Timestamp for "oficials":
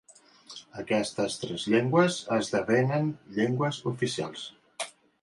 3.97-4.51